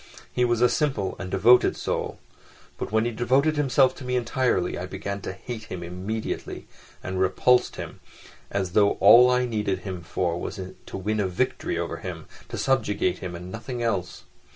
He 0.33 0.43
was 0.45 0.61
a 0.61 0.67
simple 0.67 1.15
and 1.19 1.29
devoted 1.29 1.77
soul; 1.77 2.17
but 2.79 2.91
when 2.91 3.05
he 3.05 3.11
devoted 3.11 3.55
himself 3.55 3.93
to 3.97 4.03
me 4.03 4.15
entirely 4.15 4.75
I 4.75 4.87
began 4.87 5.21
to 5.21 5.31
hate 5.31 5.65
him 5.65 5.83
immediately 5.83 6.65
and 7.03 7.19
repulsed 7.21 7.75
him—as 7.75 8.71
though 8.71 8.93
all 8.93 9.29
I 9.29 9.45
needed 9.45 9.81
him 9.81 10.01
for 10.01 10.39
was 10.41 10.59
to 10.87 10.97
win 10.97 11.19
a 11.19 11.27
victory 11.27 11.77
over 11.77 11.97
him, 11.97 12.25
to 12.49 12.57
subjugate 12.57 13.19
him 13.19 13.35
and 13.35 13.51
nothing 13.51 13.83
else. 13.83 14.23